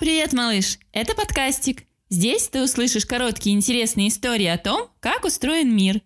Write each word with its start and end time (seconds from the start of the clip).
Привет, 0.00 0.32
малыш! 0.32 0.78
Это 0.92 1.14
подкастик. 1.14 1.84
Здесь 2.10 2.48
ты 2.48 2.62
услышишь 2.62 3.06
короткие 3.06 3.54
интересные 3.54 4.08
истории 4.08 4.46
о 4.46 4.58
том, 4.58 4.88
как 4.98 5.24
устроен 5.24 5.74
мир. 5.74 6.00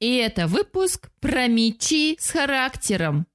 И 0.00 0.16
это 0.16 0.46
выпуск 0.46 1.10
про 1.20 1.48
мечи 1.48 2.16
с 2.18 2.30
характером. 2.30 3.26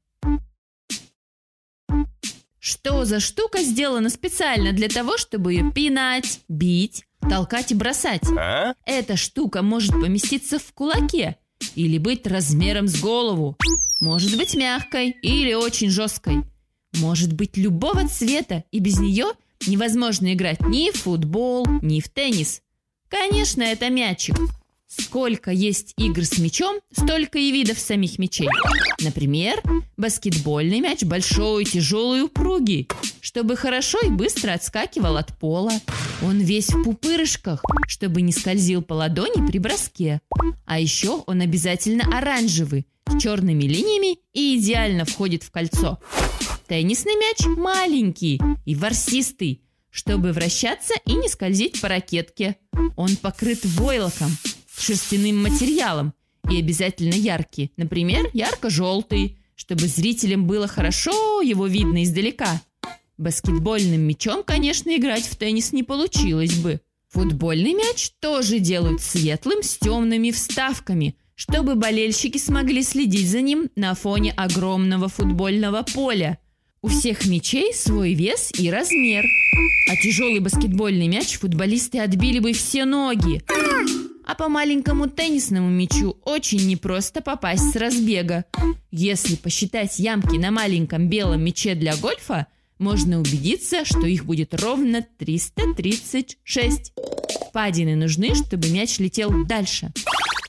Что 2.60 3.06
за 3.06 3.20
штука 3.20 3.60
сделана 3.60 4.10
специально 4.10 4.74
для 4.74 4.90
того, 4.90 5.18
чтобы 5.18 5.54
ее 5.54 5.72
пинать, 5.72 6.42
бить, 6.50 7.06
толкать 7.22 7.72
и 7.72 7.76
бросать? 7.76 8.24
А? 8.38 8.74
Эта 8.86 9.16
штука 9.16 9.62
может 9.62 9.92
поместиться 9.92 10.58
в 10.58 10.74
кулаке 10.74 11.38
или 11.76 12.00
быть 12.00 12.26
размером 12.26 12.88
с 12.88 13.00
голову. 13.00 13.56
Может 14.00 14.36
быть 14.36 14.56
мягкой 14.56 15.12
или 15.22 15.54
очень 15.54 15.92
жесткой. 15.92 16.44
Может 17.00 17.34
быть 17.34 17.58
любого 17.58 18.08
цвета, 18.08 18.64
и 18.72 18.80
без 18.80 19.00
нее 19.00 19.26
невозможно 19.68 20.34
играть 20.34 20.62
ни 20.62 20.92
в 20.92 20.98
футбол, 20.98 21.66
ни 21.82 22.00
в 22.00 22.10
теннис. 22.10 22.62
Конечно, 23.10 23.64
это 23.64 23.90
мячик. 23.90 24.36
Сколько 24.88 25.52
есть 25.52 25.94
игр 25.98 26.24
с 26.24 26.38
мячом, 26.38 26.80
столько 26.92 27.38
и 27.38 27.52
видов 27.52 27.78
самих 27.78 28.20
мячей. 28.20 28.48
Например, 29.02 29.62
баскетбольный 29.98 30.80
мяч 30.80 31.04
большой, 31.04 31.66
тяжелый 31.66 32.24
упругий, 32.24 32.88
чтобы 33.20 33.58
хорошо 33.58 34.00
и 34.04 34.10
быстро 34.10 34.54
отскакивал 34.54 35.18
от 35.18 35.38
пола. 35.38 35.74
Он 36.24 36.40
весь 36.40 36.70
в 36.70 36.84
пупырышках, 36.84 37.64
чтобы 37.88 38.22
не 38.22 38.32
скользил 38.32 38.82
по 38.82 38.94
ладони 38.94 39.46
при 39.46 39.60
броске. 39.60 40.22
А 40.66 40.80
еще 40.80 41.22
он 41.28 41.42
обязательно 41.42 42.06
оранжевый, 42.18 42.88
с 43.08 43.22
черными 43.22 43.64
линиями 43.64 44.20
и 44.34 44.58
идеально 44.58 45.04
входит 45.06 45.44
в 45.44 45.52
кольцо. 45.52 46.00
Теннисный 46.68 47.16
мяч 47.16 47.46
маленький 47.58 48.42
и 48.66 48.76
ворсистый, 48.76 49.62
чтобы 49.90 50.34
вращаться 50.34 50.94
и 51.06 51.14
не 51.14 51.30
скользить 51.30 51.80
по 51.80 51.88
ракетке. 51.88 52.58
Он 52.98 53.16
покрыт 53.16 53.64
войлоком, 53.64 54.30
шерстяным 54.78 55.42
материалом 55.42 56.14
и 56.52 56.60
обязательно 56.60 57.14
яркий. 57.14 57.72
Например, 57.78 58.30
ярко-желтый, 58.34 59.38
чтобы 59.56 59.88
зрителям 59.88 60.46
было 60.46 60.68
хорошо 60.68 61.42
его 61.42 61.68
видно 61.68 62.04
издалека. 62.04 62.62
Баскетбольным 63.18 64.02
мячом, 64.02 64.44
конечно, 64.44 64.94
играть 64.94 65.24
в 65.24 65.38
теннис 65.38 65.72
не 65.72 65.84
получилось 65.84 66.56
бы. 66.56 66.82
Футбольный 67.10 67.74
мяч 67.74 68.12
тоже 68.20 68.60
делают 68.60 69.02
светлым 69.02 69.64
с 69.64 69.78
темными 69.78 70.32
вставками, 70.32 71.16
чтобы 71.34 71.76
болельщики 71.76 72.38
смогли 72.38 72.84
следить 72.84 73.30
за 73.30 73.40
ним 73.40 73.70
на 73.78 73.96
фоне 73.96 74.34
огромного 74.34 75.08
футбольного 75.08 75.84
поля. 75.84 76.40
У 76.82 76.90
всех 76.90 77.26
мячей 77.26 77.74
свой 77.74 78.14
вес 78.14 78.52
и 78.58 78.70
размер. 78.70 79.26
А 79.90 79.96
тяжелый 79.96 80.40
баскетбольный 80.40 81.08
мяч 81.08 81.40
футболисты 81.40 82.00
отбили 82.00 82.40
бы 82.40 82.54
все 82.54 82.86
ноги. 82.86 83.42
А 84.26 84.36
по 84.36 84.48
маленькому 84.48 85.10
теннисному 85.10 85.70
мячу 85.70 86.18
очень 86.24 86.68
непросто 86.68 87.22
попасть 87.22 87.72
с 87.72 87.76
разбега. 87.76 88.46
Если 88.92 89.36
посчитать 89.36 89.98
ямки 89.98 90.38
на 90.38 90.52
маленьком 90.52 91.10
белом 91.10 91.44
мяче 91.44 91.74
для 91.74 91.96
гольфа, 91.96 92.48
можно 92.78 93.20
убедиться, 93.20 93.84
что 93.84 94.06
их 94.06 94.26
будет 94.26 94.54
ровно 94.54 95.06
336. 95.18 96.94
Впадины 97.50 97.96
нужны, 97.96 98.36
чтобы 98.36 98.70
мяч 98.70 99.00
летел 99.00 99.46
дальше. 99.46 99.92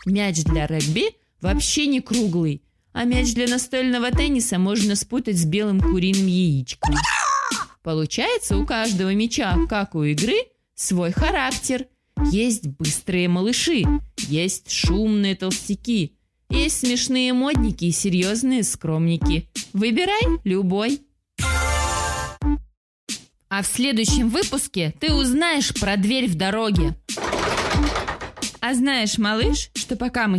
Мяч 0.04 0.42
для 0.44 0.66
регби 0.66 1.16
вообще 1.40 1.86
не 1.86 2.00
круглый, 2.00 2.62
а 2.98 3.04
мяч 3.04 3.32
для 3.32 3.46
настольного 3.46 4.10
тенниса 4.10 4.58
можно 4.58 4.96
спутать 4.96 5.36
с 5.36 5.44
белым 5.44 5.80
куриным 5.80 6.26
яичком. 6.26 6.96
Получается 7.84 8.58
у 8.58 8.66
каждого 8.66 9.14
мяча, 9.14 9.56
как 9.68 9.94
у 9.94 10.02
игры, 10.02 10.34
свой 10.74 11.12
характер. 11.12 11.86
Есть 12.32 12.66
быстрые 12.66 13.28
малыши, 13.28 13.84
есть 14.16 14.72
шумные 14.72 15.36
толстяки, 15.36 16.16
есть 16.50 16.80
смешные 16.80 17.32
модники 17.32 17.84
и 17.84 17.92
серьезные 17.92 18.64
скромники. 18.64 19.48
Выбирай 19.72 20.40
любой. 20.42 21.00
А 23.48 23.62
в 23.62 23.66
следующем 23.68 24.28
выпуске 24.28 24.92
ты 24.98 25.14
узнаешь 25.14 25.72
про 25.72 25.96
дверь 25.96 26.28
в 26.28 26.34
дороге. 26.34 26.96
А 28.60 28.74
знаешь, 28.74 29.18
малыш, 29.18 29.70
что 29.74 29.94
пока 29.94 30.26
мы 30.26 30.36